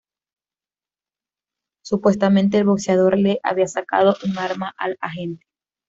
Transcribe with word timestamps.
Supuestamente 1.83 2.57
el 2.57 2.63
boxeador 2.63 3.19
le 3.19 3.39
había 3.43 3.67
sacado 3.67 4.15
un 4.27 4.35
arma 4.39 4.73
al 4.75 4.97
agente. 4.99 5.45